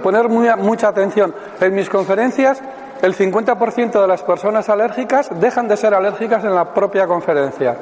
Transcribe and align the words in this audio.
Poner 0.00 0.28
muy- 0.28 0.48
mucha 0.56 0.88
atención. 0.88 1.34
En 1.60 1.74
mis 1.74 1.88
conferencias, 1.88 2.60
el 3.02 3.14
50% 3.14 4.00
de 4.00 4.06
las 4.08 4.22
personas 4.22 4.68
alérgicas 4.68 5.30
dejan 5.40 5.68
de 5.68 5.76
ser 5.76 5.94
alérgicas 5.94 6.44
en 6.44 6.54
la 6.54 6.72
propia 6.74 7.06
conferencia. 7.06 7.76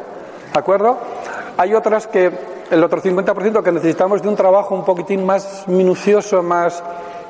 ¿De 0.53 0.59
acuerdo? 0.59 0.99
Hay 1.57 1.75
otras 1.75 2.07
que, 2.07 2.31
el 2.71 2.83
otro 2.83 3.01
50% 3.01 3.63
que 3.63 3.73
necesitamos 3.73 4.23
de 4.23 4.29
un 4.29 4.37
trabajo 4.37 4.75
un 4.75 4.85
poquitín 4.85 5.25
más 5.25 5.67
minucioso, 5.69 6.43
más... 6.43 6.83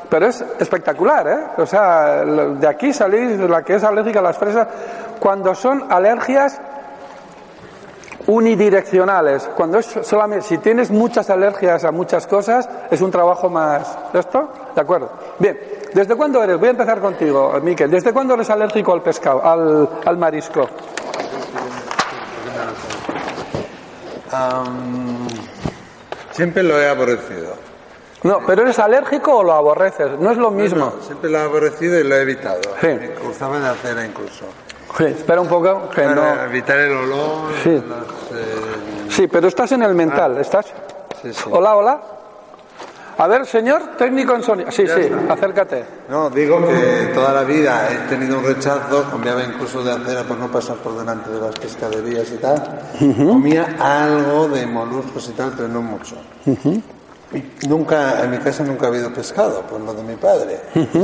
Pero 0.09 0.27
es 0.27 0.45
espectacular, 0.61 1.27
¿eh? 1.29 1.39
O 1.61 1.67
sea, 1.67 2.25
de 2.25 2.67
aquí 2.69 2.93
salís 2.93 3.39
la 3.41 3.63
que 3.63 3.75
es 3.75 3.83
alérgica 3.85 4.21
a 4.21 4.23
las 4.23 4.39
fresas, 4.39 4.69
cuando 5.19 5.53
son 5.55 5.85
alergias 5.91 6.61
unidireccionales. 8.27 9.49
Cuando 9.57 9.79
es 9.79 9.87
solamente, 10.03 10.47
si 10.47 10.59
tienes 10.59 10.91
muchas 10.91 11.31
alergias 11.31 11.85
a 11.85 11.93
muchas 11.93 12.27
cosas, 12.27 12.69
es 12.91 13.01
un 13.01 13.11
trabajo 13.11 13.49
más. 13.49 13.97
¿Esto? 14.13 14.49
¿De 14.75 14.81
acuerdo? 14.81 15.11
Bien. 15.39 15.59
¿Desde 15.95 16.15
cuándo 16.15 16.43
eres? 16.43 16.59
Voy 16.59 16.69
a 16.69 16.73
empezar 16.73 17.01
contigo, 17.01 17.55
Miquel. 17.63 17.91
¿Desde 17.91 18.13
cuándo 18.13 18.35
eres 18.35 18.51
alérgico 18.51 18.93
al 18.93 19.03
pescado, 19.03 19.45
al, 19.45 19.89
al 20.05 20.17
marisco? 20.19 20.69
Am, 24.33 25.27
siempre 26.33 26.63
lo 26.63 26.79
he 26.81 26.89
aborrecido. 26.89 27.55
No, 28.23 28.41
pero 28.45 28.63
eres 28.63 28.79
alérgico 28.79 29.39
o 29.39 29.45
lo 29.45 29.53
aborreces. 29.53 30.19
No 30.19 30.33
es 30.33 30.37
lo 30.37 30.51
mismo. 30.51 30.93
No, 30.97 31.03
siempre 31.03 31.31
lo 31.31 31.39
he 31.39 31.43
aborrecido 31.43 31.99
y 32.01 32.05
lo 32.05 32.17
he 32.17 32.23
evitado. 32.23 32.61
Sí. 32.81 32.89
Me 32.89 33.59
de 33.61 33.69
acera 33.69 34.05
incluso. 34.05 34.47
Sí, 34.99 35.05
espera 35.05 35.41
un 35.41 35.49
poco, 35.49 35.89
que 35.91 36.03
no. 36.03 36.23
Para 36.23 36.47
evitar 36.47 36.79
el 36.79 36.97
olor. 36.97 37.53
Sí. 37.63 37.83
Sí, 39.17 39.29
pero 39.29 39.49
estás 39.49 39.73
en 39.73 39.83
el 39.83 39.95
mental, 39.95 40.37
¿estás? 40.37 40.67
sí, 41.23 41.33
sí. 41.33 41.45
Hola, 41.51 41.75
hola. 41.75 42.01
A 43.17 43.27
ver, 43.27 43.47
señor 43.47 43.97
técnico 43.97 44.35
en 44.35 44.43
sonido. 44.43 44.71
Sí, 44.71 44.87
sí, 44.87 45.11
acércate. 45.31 45.87
No, 46.11 46.29
digo 46.29 46.59
que 46.69 47.13
toda 47.15 47.33
la 47.33 47.45
vida 47.45 47.89
he 47.91 48.11
tenido 48.11 48.39
un 48.39 48.45
rechazo, 48.45 49.07
cambiaba 49.11 49.43
incluso 49.43 49.83
de 49.83 49.93
acera 49.93 50.23
por 50.25 50.37
no 50.37 50.53
pasar 50.53 50.77
por 50.77 50.99
delante 50.99 51.31
de 51.31 51.41
las 51.41 51.55
pescaderías 51.55 52.31
y 52.31 52.37
tal. 52.37 52.63
Comía 53.17 53.77
algo 53.81 54.49
de 54.49 54.67
moluscos 54.67 55.31
y 55.31 55.33
tal, 55.33 55.55
pero 55.57 55.67
no 55.69 55.81
mucho. 55.81 56.17
Y 56.45 57.67
Nunca, 57.67 58.23
en 58.23 58.33
mi 58.33 58.37
casa 58.37 58.65
nunca 58.65 58.85
ha 58.85 58.89
habido 58.91 59.11
pescado, 59.15 59.63
por 59.63 59.81
lo 59.81 59.95
de 59.95 60.03
mi 60.03 60.17
padre. 60.17 60.61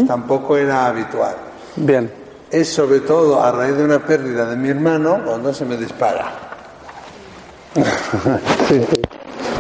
Tampoco 0.06 0.58
era 0.58 0.88
habitual. 0.88 1.36
Bien. 1.76 2.12
Es 2.50 2.68
sobre 2.68 3.00
todo 3.00 3.42
a 3.42 3.50
raíz 3.52 3.74
de 3.74 3.84
una 3.86 4.00
pérdida 4.00 4.44
de 4.44 4.56
mi 4.56 4.68
hermano 4.68 5.22
cuando 5.24 5.54
se 5.54 5.64
me 5.64 5.78
dispara. 5.78 6.51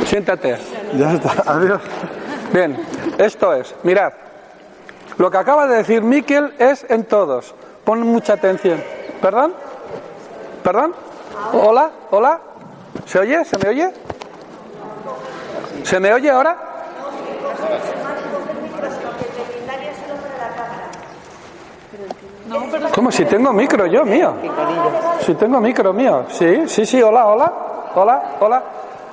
Siéntate. 0.06 0.58
Ya 0.96 1.12
está, 1.14 1.42
adiós. 1.46 1.80
Bien, 2.52 2.76
esto 3.18 3.54
es, 3.54 3.74
mirad. 3.82 4.12
Lo 5.18 5.30
que 5.30 5.38
acaba 5.38 5.66
de 5.66 5.76
decir 5.76 6.02
Miquel 6.02 6.54
es 6.58 6.84
en 6.88 7.04
todos. 7.04 7.54
Pon 7.84 8.00
mucha 8.00 8.34
atención. 8.34 8.82
¿Perdón? 9.20 9.54
¿Perdón? 10.62 10.94
Hola, 11.52 11.90
hola. 12.10 12.40
¿Se 13.06 13.18
oye? 13.18 13.44
¿Se 13.44 13.56
me 13.58 13.68
oye? 13.70 13.92
¿Se 15.82 15.98
me 15.98 16.12
oye 16.12 16.30
ahora? 16.30 16.56
¿Cómo? 22.94 23.10
Si 23.10 23.24
tengo 23.24 23.52
micro 23.52 23.86
yo, 23.86 24.04
mío. 24.04 24.34
Si 25.24 25.34
tengo 25.34 25.60
micro 25.60 25.92
mío. 25.92 26.26
Sí, 26.28 26.64
sí, 26.66 26.84
sí, 26.84 27.02
hola, 27.02 27.26
hola. 27.26 27.52
Hola, 27.94 28.36
hola. 28.40 28.62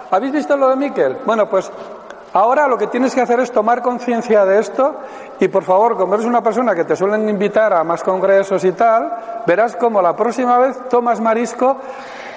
¿Habéis 0.09 0.31
visto 0.31 0.55
lo 0.55 0.69
de 0.69 0.77
Miquel? 0.77 1.17
Bueno, 1.25 1.49
pues 1.49 1.69
ahora 2.31 2.65
lo 2.65 2.77
que 2.77 2.87
tienes 2.87 3.13
que 3.13 3.21
hacer 3.21 3.41
es 3.41 3.51
tomar 3.51 3.81
conciencia 3.81 4.45
de 4.45 4.59
esto 4.59 4.95
y 5.39 5.49
por 5.49 5.63
favor, 5.63 5.97
como 5.97 6.13
eres 6.13 6.25
una 6.25 6.41
persona 6.41 6.73
que 6.73 6.85
te 6.85 6.95
suelen 6.95 7.27
invitar 7.27 7.73
a 7.73 7.83
más 7.83 8.01
congresos 8.03 8.63
y 8.63 8.71
tal, 8.71 9.43
verás 9.45 9.75
como 9.75 10.01
la 10.01 10.15
próxima 10.15 10.57
vez 10.59 10.77
tomas 10.89 11.19
marisco 11.19 11.77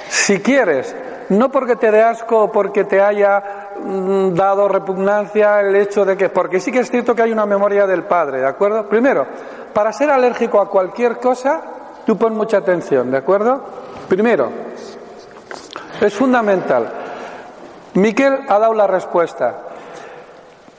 si 0.08 0.40
quieres. 0.40 0.94
No 1.28 1.48
porque 1.50 1.76
te 1.76 1.92
dé 1.92 2.02
asco 2.02 2.44
o 2.44 2.52
porque 2.52 2.84
te 2.84 3.00
haya 3.00 3.70
mm, 3.78 4.34
dado 4.34 4.66
repugnancia 4.66 5.60
el 5.60 5.76
hecho 5.76 6.04
de 6.04 6.16
que, 6.16 6.28
porque 6.28 6.58
sí 6.58 6.72
que 6.72 6.80
es 6.80 6.90
cierto 6.90 7.14
que 7.14 7.22
hay 7.22 7.32
una 7.32 7.46
memoria 7.46 7.86
del 7.86 8.02
padre, 8.02 8.40
¿de 8.40 8.48
acuerdo? 8.48 8.88
Primero, 8.88 9.26
para 9.72 9.92
ser 9.92 10.10
alérgico 10.10 10.60
a 10.60 10.68
cualquier 10.68 11.18
cosa, 11.18 11.60
tú 12.04 12.18
pon 12.18 12.34
mucha 12.34 12.58
atención, 12.58 13.12
¿de 13.12 13.18
acuerdo? 13.18 13.62
Primero, 14.08 14.50
es 16.06 16.14
fundamental. 16.14 16.88
Miquel 17.94 18.40
ha 18.48 18.58
dado 18.58 18.74
la 18.74 18.86
respuesta. 18.86 19.54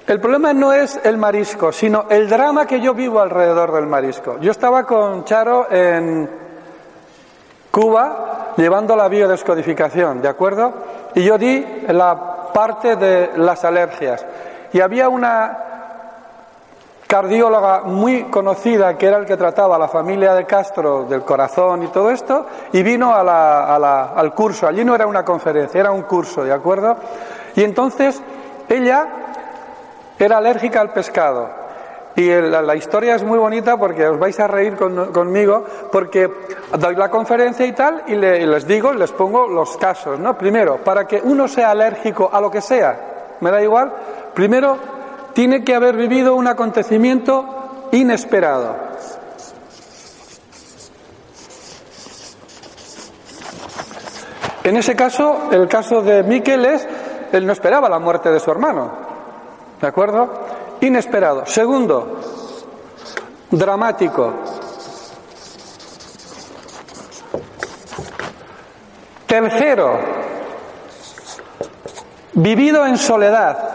El 0.06 0.20
problema 0.20 0.54
no 0.54 0.74
es 0.74 1.00
el 1.04 1.18
marisco, 1.18 1.72
sino 1.72 2.06
el 2.10 2.28
drama 2.28 2.66
que 2.66 2.82
yo 2.82 2.94
vivo 2.94 3.22
alrededor 3.22 3.72
del 3.72 3.88
marisco. 3.88 4.38
Yo 4.40 4.52
estaba 4.52 4.86
con 4.86 5.24
Charo 5.24 5.72
en 5.72 6.30
Cuba 7.72 8.54
llevando 8.58 8.96
la 8.96 9.08
biodescodificación, 9.08 10.22
¿de 10.22 10.28
acuerdo? 10.28 10.74
Y 11.16 11.24
yo 11.24 11.38
di 11.38 11.66
la 11.88 12.52
parte 12.54 12.98
de 12.98 13.32
las 13.38 13.64
alergias. 13.64 14.26
Y 14.74 14.82
había 14.82 15.08
una 15.08 15.73
cardióloga 17.08 17.82
muy 17.84 18.24
conocida 18.26 18.98
que 18.98 19.08
era 19.08 19.18
el 19.18 19.26
que 19.26 19.38
trataba 19.38 19.76
a 19.76 19.80
la 19.80 19.88
familia 19.88 20.34
de 20.34 20.46
Castro 20.46 21.04
del 21.04 21.22
corazón 21.24 21.84
y 21.84 21.88
todo 21.88 22.10
esto, 22.10 22.46
y 22.72 22.82
vino 22.84 23.14
a 23.14 23.24
la- 23.24 23.76
a 23.76 23.80
la- 23.80 24.06
al 24.16 24.34
curso. 24.34 24.68
Allí 24.68 24.84
no 24.84 24.96
era 24.96 25.06
una 25.06 25.24
conferencia, 25.24 25.80
era 25.80 25.92
un 25.92 26.04
curso, 26.04 26.44
¿de 26.44 26.54
acuerdo? 26.54 26.96
Y 27.56 27.64
entonces 27.64 28.22
ella 28.70 29.08
era 30.18 30.38
alérgica 30.38 30.82
al 30.82 30.92
pescado. 30.92 31.62
Y 32.16 32.30
la, 32.30 32.76
historia 32.76 33.16
es 33.16 33.24
muy 33.24 33.40
bonita 33.40 33.76
porque 33.78 34.08
os 34.08 34.20
vais 34.20 34.40
a 34.40 34.46
reír 34.48 34.76
con- 34.76 35.12
conmigo, 35.12 35.64
porque 35.92 36.32
doy 36.78 36.96
la 36.96 37.10
conferencia 37.10 37.66
y 37.66 37.72
tal, 37.72 38.04
y 38.06 38.14
les 38.16 38.68
digo, 38.68 38.94
les 38.94 39.12
pongo 39.12 39.48
los 39.48 39.78
casos, 39.78 40.20
¿no? 40.20 40.38
Primero, 40.38 40.78
para 40.78 41.08
que 41.08 41.20
uno 41.24 41.48
sea 41.48 41.72
alérgico 41.72 42.30
a 42.32 42.40
lo 42.40 42.52
que 42.52 42.62
sea, 42.62 43.36
me 43.40 43.50
da 43.50 43.64
igual, 43.64 43.92
primero 44.36 44.78
tiene 45.34 45.64
que 45.64 45.76
haber 45.76 45.96
vivido 45.96 46.36
un 46.36 46.48
acontecimiento 46.48 47.88
inesperado. 47.92 48.76
En 54.64 54.78
ese 54.78 54.96
caso, 54.96 55.50
el 55.52 55.68
caso 55.68 56.02
de 56.02 56.24
Miquel 56.24 56.66
es, 56.66 56.88
él 57.32 57.46
no 57.46 57.52
esperaba 57.52 57.90
la 57.90 58.00
muerte 58.00 58.32
de 58.32 58.40
su 58.40 58.50
hermano. 58.50 58.92
¿De 59.82 59.88
acuerdo? 59.88 60.46
Inesperado. 60.80 61.46
Segundo, 61.46 62.20
dramático. 63.52 64.34
Tercero, 69.28 70.00
vivido 72.34 72.86
en 72.86 72.98
soledad. 72.98 73.73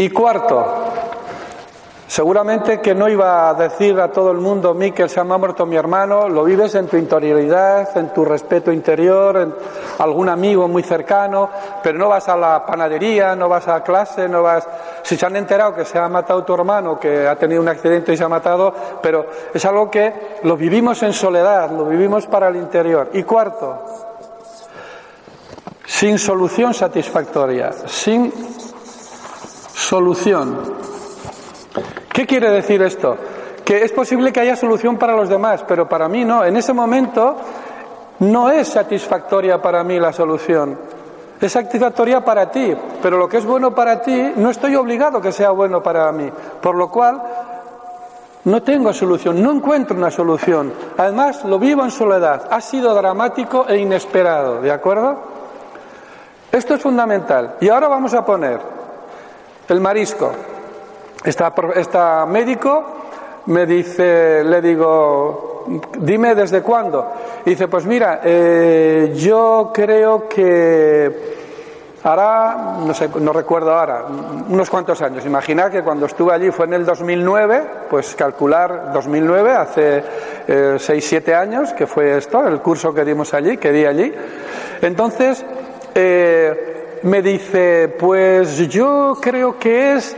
Y 0.00 0.08
cuarto, 0.08 0.64
Seguramente 2.06 2.80
que 2.80 2.92
no 2.92 3.08
iba 3.08 3.48
a 3.48 3.54
decir 3.54 4.00
a 4.00 4.10
todo 4.10 4.32
el 4.32 4.38
mundo, 4.38 4.74
Miquel, 4.74 5.08
se 5.08 5.20
ha 5.20 5.24
muerto 5.24 5.64
mi 5.64 5.76
hermano, 5.76 6.28
lo 6.28 6.42
vives 6.42 6.74
en 6.74 6.88
tu 6.88 6.96
interioridad, 6.96 7.96
en 7.96 8.12
tu 8.12 8.24
respeto 8.24 8.72
interior, 8.72 9.36
en 9.36 9.54
algún 9.98 10.28
amigo 10.28 10.66
muy 10.66 10.82
cercano, 10.82 11.48
pero 11.80 11.96
no 11.96 12.08
vas 12.08 12.28
a 12.28 12.36
la 12.36 12.66
panadería, 12.66 13.36
no 13.36 13.48
vas 13.48 13.68
a 13.68 13.80
clase, 13.84 14.28
no 14.28 14.42
vas... 14.42 14.66
Si 15.04 15.16
se 15.16 15.24
han 15.24 15.36
enterado 15.36 15.72
que 15.72 15.84
se 15.84 15.98
ha 15.98 16.08
matado 16.08 16.42
tu 16.42 16.52
hermano, 16.52 16.98
que 16.98 17.28
ha 17.28 17.36
tenido 17.36 17.62
un 17.62 17.68
accidente 17.68 18.12
y 18.12 18.16
se 18.16 18.24
ha 18.24 18.28
matado, 18.28 18.74
pero 19.00 19.26
es 19.54 19.64
algo 19.64 19.88
que 19.88 20.38
lo 20.42 20.56
vivimos 20.56 21.00
en 21.04 21.12
soledad, 21.12 21.70
lo 21.70 21.84
vivimos 21.84 22.26
para 22.26 22.48
el 22.48 22.56
interior. 22.56 23.10
Y 23.12 23.22
cuarto, 23.22 23.84
sin 25.86 26.18
solución 26.18 26.74
satisfactoria, 26.74 27.70
sin 27.86 28.32
solución. 29.80 30.58
¿Qué 32.12 32.26
quiere 32.26 32.50
decir 32.50 32.82
esto? 32.82 33.16
Que 33.64 33.82
es 33.82 33.92
posible 33.92 34.32
que 34.32 34.40
haya 34.40 34.56
solución 34.56 34.98
para 34.98 35.16
los 35.16 35.28
demás, 35.28 35.64
pero 35.66 35.88
para 35.88 36.08
mí 36.08 36.24
no. 36.24 36.44
En 36.44 36.56
ese 36.56 36.72
momento 36.72 37.36
no 38.20 38.50
es 38.50 38.68
satisfactoria 38.68 39.60
para 39.60 39.82
mí 39.82 39.98
la 39.98 40.12
solución. 40.12 40.78
Es 41.40 41.52
satisfactoria 41.52 42.22
para 42.22 42.50
ti, 42.50 42.76
pero 43.00 43.16
lo 43.16 43.26
que 43.28 43.38
es 43.38 43.46
bueno 43.46 43.74
para 43.74 44.02
ti 44.02 44.32
no 44.36 44.50
estoy 44.50 44.76
obligado 44.76 45.20
que 45.20 45.32
sea 45.32 45.50
bueno 45.50 45.82
para 45.82 46.12
mí. 46.12 46.30
Por 46.60 46.74
lo 46.74 46.90
cual 46.90 47.22
no 48.44 48.62
tengo 48.62 48.92
solución, 48.92 49.42
no 49.42 49.50
encuentro 49.50 49.96
una 49.96 50.10
solución. 50.10 50.72
Además, 50.98 51.44
lo 51.44 51.58
vivo 51.58 51.82
en 51.82 51.90
soledad. 51.90 52.48
Ha 52.50 52.60
sido 52.60 52.94
dramático 52.94 53.64
e 53.66 53.78
inesperado, 53.78 54.60
¿de 54.60 54.70
acuerdo? 54.70 55.18
Esto 56.52 56.74
es 56.74 56.82
fundamental. 56.82 57.56
Y 57.60 57.68
ahora 57.70 57.88
vamos 57.88 58.12
a 58.12 58.24
poner 58.24 58.79
el 59.70 59.80
marisco. 59.80 60.32
Esta, 61.24 62.26
médico 62.26 62.84
me 63.46 63.66
dice, 63.66 64.42
le 64.44 64.60
digo, 64.60 65.64
dime 65.98 66.34
desde 66.34 66.62
cuándo. 66.62 67.12
dice, 67.44 67.68
pues 67.68 67.84
mira, 67.86 68.20
eh, 68.24 69.12
yo 69.14 69.70
creo 69.72 70.28
que 70.28 71.40
hará, 72.02 72.78
no 72.80 72.94
sé, 72.94 73.10
no 73.20 73.32
recuerdo 73.32 73.74
ahora, 73.74 74.06
unos 74.48 74.70
cuantos 74.70 75.02
años. 75.02 75.26
Imaginar 75.26 75.70
que 75.70 75.82
cuando 75.82 76.06
estuve 76.06 76.32
allí 76.32 76.50
fue 76.50 76.66
en 76.66 76.74
el 76.74 76.86
2009, 76.86 77.62
pues 77.90 78.14
calcular 78.14 78.92
2009, 78.94 79.52
hace 79.52 80.02
eh, 80.48 80.76
6, 80.78 81.04
7 81.06 81.34
años, 81.34 81.72
que 81.74 81.86
fue 81.86 82.16
esto, 82.16 82.46
el 82.46 82.60
curso 82.60 82.94
que 82.94 83.04
dimos 83.04 83.34
allí, 83.34 83.58
que 83.58 83.72
di 83.72 83.84
allí. 83.84 84.12
Entonces, 84.80 85.44
eh, 85.94 86.79
me 87.02 87.22
dice, 87.22 87.88
pues 87.88 88.68
yo 88.68 89.16
creo 89.20 89.58
que 89.58 89.94
es 89.94 90.16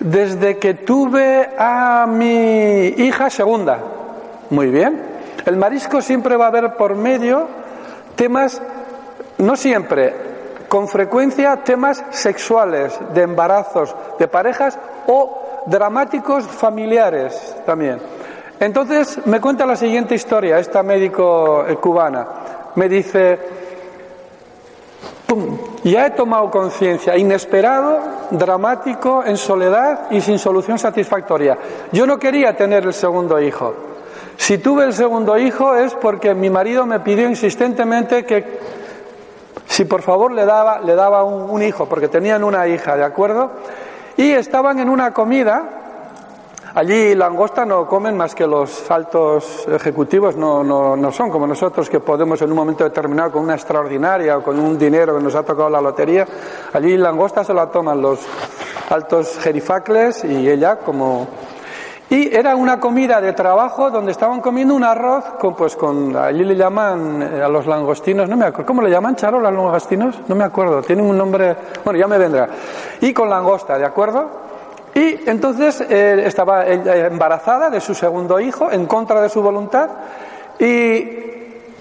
desde 0.00 0.58
que 0.58 0.74
tuve 0.74 1.50
a 1.58 2.06
mi 2.08 2.86
hija 2.86 3.30
segunda. 3.30 3.78
Muy 4.50 4.68
bien. 4.68 5.00
El 5.46 5.56
marisco 5.56 6.00
siempre 6.00 6.36
va 6.36 6.46
a 6.46 6.48
haber 6.48 6.74
por 6.74 6.94
medio 6.94 7.46
temas, 8.16 8.60
no 9.38 9.56
siempre, 9.56 10.14
con 10.68 10.88
frecuencia 10.88 11.62
temas 11.64 12.04
sexuales, 12.10 12.98
de 13.12 13.22
embarazos, 13.22 13.94
de 14.18 14.28
parejas 14.28 14.78
o 15.06 15.64
dramáticos 15.66 16.44
familiares 16.46 17.56
también. 17.66 17.98
Entonces 18.60 19.18
me 19.26 19.40
cuenta 19.40 19.66
la 19.66 19.76
siguiente 19.76 20.14
historia, 20.14 20.58
esta 20.58 20.82
médico 20.82 21.64
eh, 21.66 21.76
cubana. 21.76 22.26
Me 22.76 22.88
dice, 22.88 23.38
ya 25.90 26.06
he 26.06 26.10
tomado 26.10 26.50
conciencia, 26.50 27.16
inesperado, 27.16 27.98
dramático, 28.30 29.22
en 29.24 29.36
soledad 29.36 30.10
y 30.10 30.20
sin 30.20 30.38
solución 30.38 30.78
satisfactoria. 30.78 31.58
Yo 31.92 32.06
no 32.06 32.18
quería 32.18 32.56
tener 32.56 32.84
el 32.84 32.94
segundo 32.94 33.40
hijo. 33.40 33.74
Si 34.36 34.58
tuve 34.58 34.84
el 34.84 34.92
segundo 34.92 35.38
hijo 35.38 35.76
es 35.76 35.94
porque 35.94 36.34
mi 36.34 36.50
marido 36.50 36.86
me 36.86 37.00
pidió 37.00 37.28
insistentemente 37.28 38.24
que 38.24 38.58
si 39.66 39.84
por 39.84 40.02
favor 40.02 40.32
le 40.32 40.44
daba, 40.44 40.80
le 40.80 40.94
daba 40.94 41.24
un, 41.24 41.50
un 41.50 41.62
hijo, 41.62 41.86
porque 41.86 42.08
tenían 42.08 42.44
una 42.44 42.66
hija, 42.66 42.96
¿de 42.96 43.04
acuerdo? 43.04 43.50
Y 44.16 44.30
estaban 44.30 44.78
en 44.78 44.88
una 44.88 45.12
comida 45.12 45.83
Allí 46.76 47.14
langosta 47.14 47.64
no 47.64 47.86
comen 47.86 48.16
más 48.16 48.34
que 48.34 48.48
los 48.48 48.90
altos 48.90 49.64
ejecutivos, 49.68 50.34
no, 50.34 50.64
no, 50.64 50.96
no, 50.96 51.12
son 51.12 51.30
como 51.30 51.46
nosotros 51.46 51.88
que 51.88 52.00
podemos 52.00 52.42
en 52.42 52.50
un 52.50 52.56
momento 52.56 52.82
determinado 52.82 53.30
con 53.30 53.44
una 53.44 53.54
extraordinaria 53.54 54.38
o 54.38 54.42
con 54.42 54.58
un 54.58 54.76
dinero 54.76 55.16
que 55.16 55.22
nos 55.22 55.36
ha 55.36 55.44
tocado 55.44 55.70
la 55.70 55.80
lotería. 55.80 56.26
Allí 56.72 56.96
langosta 56.96 57.44
se 57.44 57.54
la 57.54 57.70
toman 57.70 58.02
los 58.02 58.26
altos 58.90 59.38
jerifacles 59.38 60.24
y 60.24 60.48
ella 60.50 60.80
como... 60.80 61.28
Y 62.10 62.34
era 62.34 62.56
una 62.56 62.80
comida 62.80 63.20
de 63.20 63.32
trabajo 63.34 63.90
donde 63.90 64.10
estaban 64.10 64.40
comiendo 64.40 64.74
un 64.74 64.82
arroz 64.82 65.24
con, 65.38 65.54
pues 65.54 65.76
con, 65.76 66.16
allí 66.16 66.42
le 66.42 66.56
llaman 66.56 67.22
eh, 67.22 67.42
a 67.42 67.48
los 67.48 67.66
langostinos, 67.66 68.28
no 68.28 68.36
me 68.36 68.46
acuerdo, 68.46 68.66
¿cómo 68.66 68.82
le 68.82 68.90
llaman, 68.90 69.14
Charo, 69.14 69.38
los 69.38 69.52
langostinos? 69.52 70.20
No 70.26 70.34
me 70.34 70.44
acuerdo, 70.44 70.82
tienen 70.82 71.06
un 71.06 71.16
nombre, 71.16 71.56
bueno, 71.84 71.98
ya 71.98 72.08
me 72.08 72.18
vendrá. 72.18 72.48
Y 73.00 73.12
con 73.12 73.30
langosta, 73.30 73.78
¿de 73.78 73.84
acuerdo? 73.84 74.43
Y 74.94 75.28
entonces 75.28 75.80
eh, 75.80 76.22
estaba 76.26 76.66
embarazada 76.66 77.68
de 77.68 77.80
su 77.80 77.94
segundo 77.94 78.38
hijo 78.38 78.70
en 78.70 78.86
contra 78.86 79.20
de 79.20 79.28
su 79.28 79.42
voluntad 79.42 79.90
y 80.58 81.24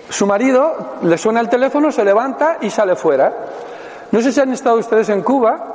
su 0.10 0.26
marido 0.26 0.98
le 1.04 1.18
suena 1.18 1.40
el 1.40 1.50
teléfono, 1.50 1.92
se 1.92 2.04
levanta 2.04 2.58
y 2.62 2.70
sale 2.70 2.96
fuera. 2.96 3.32
No 4.12 4.22
sé 4.22 4.32
si 4.32 4.40
han 4.40 4.52
estado 4.52 4.78
ustedes 4.78 5.10
en 5.10 5.22
Cuba, 5.22 5.74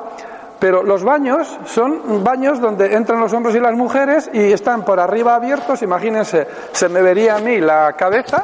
pero 0.59 0.83
los 0.83 1.05
baños 1.05 1.59
son 1.67 2.25
baños 2.25 2.61
donde 2.61 2.95
entran 2.95 3.21
los 3.21 3.33
hombres 3.33 3.55
y 3.55 3.61
las 3.61 3.75
mujeres 3.75 4.29
y 4.33 4.53
están 4.53 4.85
por 4.85 4.99
arriba 4.99 5.35
abiertos. 5.37 5.83
Imagínense, 5.83 6.47
se 6.73 6.89
me 6.89 7.03
vería 7.03 7.37
a 7.37 7.39
mí 7.39 7.61
la 7.61 7.93
cabeza 7.95 8.43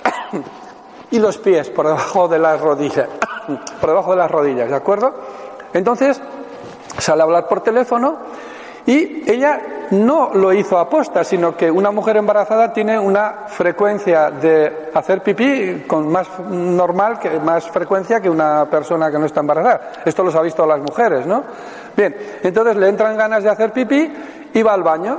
y 1.10 1.18
los 1.18 1.36
pies 1.38 1.68
por 1.70 1.86
debajo 1.86 2.28
de 2.28 2.38
las 2.38 2.60
rodillas, 2.60 3.08
por 3.80 3.90
debajo 3.90 4.12
de 4.12 4.16
las 4.16 4.30
rodillas, 4.30 4.70
¿de 4.70 4.76
acuerdo? 4.76 5.14
Entonces, 5.74 6.20
sale 6.98 7.22
a 7.22 7.24
hablar 7.24 7.46
por 7.46 7.60
teléfono 7.60 8.18
y 8.86 9.28
ella 9.28 9.88
no 9.90 10.30
lo 10.32 10.52
hizo 10.52 10.78
aposta, 10.78 11.24
sino 11.24 11.56
que 11.56 11.70
una 11.70 11.90
mujer 11.90 12.16
embarazada 12.16 12.72
tiene 12.72 12.98
una 12.98 13.46
frecuencia 13.48 14.30
de 14.30 14.90
hacer 14.94 15.22
pipí 15.22 15.84
con 15.86 16.08
más 16.08 16.28
normal, 16.48 17.18
que 17.18 17.38
más 17.40 17.68
frecuencia 17.68 18.20
que 18.20 18.30
una 18.30 18.64
persona 18.66 19.10
que 19.10 19.18
no 19.18 19.26
está 19.26 19.40
embarazada. 19.40 19.92
Esto 20.04 20.22
lo 20.22 20.36
ha 20.36 20.42
visto 20.42 20.64
las 20.64 20.80
mujeres, 20.80 21.26
¿no? 21.26 21.42
Bien, 21.96 22.14
entonces 22.42 22.76
le 22.76 22.88
entran 22.88 23.16
ganas 23.16 23.42
de 23.42 23.50
hacer 23.50 23.72
pipí 23.72 24.12
y 24.54 24.62
va 24.62 24.74
al 24.74 24.84
baño 24.84 25.18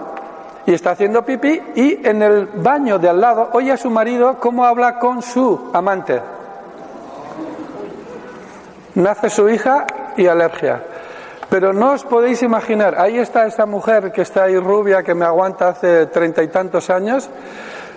y 0.66 0.74
está 0.74 0.92
haciendo 0.92 1.24
pipí 1.24 1.62
y 1.76 2.08
en 2.08 2.22
el 2.22 2.46
baño 2.46 3.00
de 3.00 3.10
al 3.10 3.20
lado 3.20 3.50
oye 3.54 3.72
a 3.72 3.78
su 3.78 3.90
marido 3.90 4.38
cómo 4.40 4.66
habla 4.66 4.98
con 4.98 5.22
su 5.22 5.72
amante. 5.74 6.22
Nace 8.96 9.30
su 9.30 9.48
hija 9.50 9.86
y 10.16 10.26
alergia. 10.26 10.82
Pero 11.50 11.72
no 11.72 11.94
os 11.94 12.04
podéis 12.04 12.44
imaginar, 12.44 13.00
ahí 13.00 13.18
está 13.18 13.46
esa 13.46 13.66
mujer 13.66 14.12
que 14.12 14.22
está 14.22 14.44
ahí 14.44 14.58
rubia, 14.58 15.04
que 15.04 15.14
me 15.14 15.26
aguanta 15.26 15.70
hace 15.70 16.08
treinta 16.08 16.44
y 16.44 16.50
tantos 16.50 16.90
años. 16.90 17.30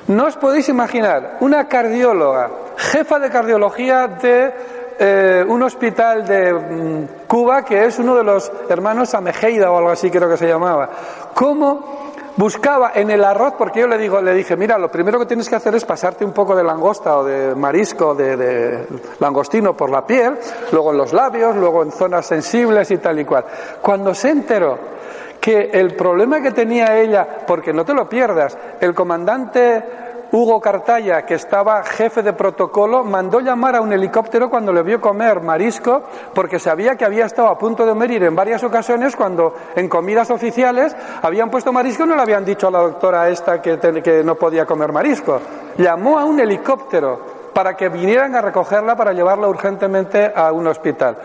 No 0.06 0.26
os 0.26 0.36
podéis 0.36 0.68
imaginar, 0.68 1.36
una 1.40 1.66
cardióloga, 1.66 2.50
jefa 2.76 3.18
de 3.18 3.30
cardiología 3.30 4.06
de 4.08 4.52
eh, 4.98 5.44
un 5.46 5.62
hospital 5.62 6.26
de 6.26 6.52
mm, 6.52 7.26
Cuba, 7.26 7.64
que 7.64 7.86
es 7.86 7.98
uno 7.98 8.14
de 8.14 8.22
los 8.22 8.52
hermanos 8.68 9.14
Amejeida 9.14 9.70
o 9.70 9.78
algo 9.78 9.90
así 9.90 10.10
creo 10.10 10.28
que 10.28 10.36
se 10.36 10.46
llamaba. 10.46 10.90
¿Cómo 11.34 12.09
buscaba 12.40 12.92
en 12.94 13.10
el 13.10 13.22
arroz, 13.22 13.52
porque 13.58 13.80
yo 13.80 13.86
le, 13.86 13.98
digo, 13.98 14.22
le 14.22 14.32
dije, 14.32 14.56
mira, 14.56 14.78
lo 14.78 14.90
primero 14.90 15.18
que 15.18 15.26
tienes 15.26 15.46
que 15.46 15.56
hacer 15.56 15.74
es 15.74 15.84
pasarte 15.84 16.24
un 16.24 16.32
poco 16.32 16.56
de 16.56 16.64
langosta 16.64 17.18
o 17.18 17.24
de 17.24 17.54
marisco, 17.54 18.14
de, 18.14 18.34
de, 18.34 18.86
langostino 19.18 19.76
por 19.76 19.90
la 19.90 20.06
piel, 20.06 20.38
luego 20.72 20.92
en 20.92 20.96
los 20.96 21.12
labios, 21.12 21.54
luego 21.54 21.82
en 21.82 21.92
zonas 21.92 22.24
sensibles 22.24 22.90
y 22.92 22.96
tal 22.96 23.20
y 23.20 23.26
cual. 23.26 23.44
Cuando 23.82 24.14
se 24.14 24.30
enteró 24.30 24.78
que 25.38 25.68
el 25.70 25.94
problema 25.94 26.40
que 26.40 26.52
tenía 26.52 26.98
ella, 26.98 27.44
porque 27.46 27.74
no 27.74 27.84
te 27.84 27.92
lo 27.92 28.08
pierdas, 28.08 28.56
el 28.80 28.94
comandante 28.94 29.84
Hugo 30.32 30.60
Cartaya, 30.60 31.22
que 31.22 31.34
estaba 31.34 31.82
jefe 31.82 32.22
de 32.22 32.32
protocolo, 32.32 33.02
mandó 33.02 33.40
llamar 33.40 33.74
a 33.74 33.80
un 33.80 33.92
helicóptero 33.92 34.48
cuando 34.48 34.72
le 34.72 34.84
vio 34.84 35.00
comer 35.00 35.40
marisco, 35.40 36.02
porque 36.32 36.60
sabía 36.60 36.94
que 36.94 37.04
había 37.04 37.26
estado 37.26 37.48
a 37.48 37.58
punto 37.58 37.84
de 37.84 37.94
morir 37.94 38.22
en 38.22 38.36
varias 38.36 38.62
ocasiones 38.62 39.16
cuando 39.16 39.54
en 39.74 39.88
comidas 39.88 40.30
oficiales 40.30 40.94
habían 41.22 41.50
puesto 41.50 41.72
marisco 41.72 42.04
y 42.04 42.06
no 42.06 42.14
le 42.14 42.22
habían 42.22 42.44
dicho 42.44 42.68
a 42.68 42.70
la 42.70 42.78
doctora 42.78 43.28
esta 43.28 43.60
que, 43.60 43.78
que 43.78 44.22
no 44.22 44.36
podía 44.36 44.64
comer 44.64 44.92
marisco. 44.92 45.40
Llamó 45.78 46.16
a 46.18 46.24
un 46.24 46.38
helicóptero 46.38 47.40
para 47.52 47.76
que 47.76 47.88
vinieran 47.88 48.34
a 48.36 48.40
recogerla 48.40 48.94
para 48.94 49.12
llevarla 49.12 49.48
urgentemente 49.48 50.32
a 50.34 50.52
un 50.52 50.68
hospital. 50.68 51.16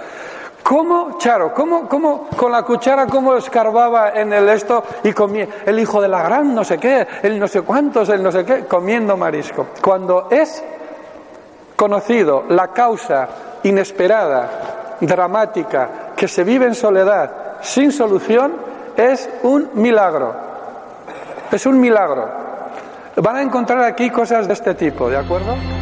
¿Cómo, 0.66 1.20
Charo, 1.20 1.54
cómo, 1.54 1.88
cómo, 1.88 2.28
con 2.36 2.52
la 2.52 2.64
cuchara, 2.64 3.06
cómo 3.06 3.36
escarbaba 3.36 4.10
en 4.16 4.34
el 4.34 4.50
esto 4.50 4.84
y 5.04 5.14
comía 5.14 5.48
el 5.64 5.78
hijo 5.78 6.02
de 6.02 6.08
la 6.08 6.24
gran 6.24 6.56
no 6.56 6.64
sé 6.64 6.80
qué, 6.80 7.06
el 7.22 7.38
no 7.40 7.48
sé 7.48 7.62
cuántos, 7.62 8.10
el 8.10 8.24
no 8.24 8.32
sé 8.32 8.44
qué, 8.44 8.66
comiendo 8.66 9.16
marisco? 9.16 9.68
Cuando 9.80 10.28
es 10.32 10.64
conocido 11.76 12.46
la 12.50 12.70
causa 12.70 13.28
inesperada, 13.62 14.98
dramática, 15.02 15.90
que 16.16 16.28
se 16.28 16.44
vive 16.44 16.66
en 16.66 16.74
soledad, 16.74 17.60
sin 17.62 17.92
solución, 17.92 18.54
es 18.98 19.30
un 19.44 19.70
milagro. 19.76 20.34
Es 21.52 21.64
un 21.68 21.80
milagro. 21.80 22.28
Van 23.18 23.36
a 23.36 23.44
encontrar 23.44 23.84
aquí 23.84 24.10
cosas 24.10 24.48
de 24.48 24.54
este 24.54 24.74
tipo, 24.74 25.12
¿de 25.12 25.18
acuerdo? 25.18 25.75